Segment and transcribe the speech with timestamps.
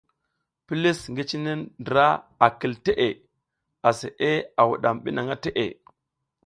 [0.67, 1.51] Pilis ngi cine
[1.81, 2.07] ndra
[2.45, 3.07] a kil teʼe,
[3.89, 5.65] aseʼe a wuɗam bi nang teʼe.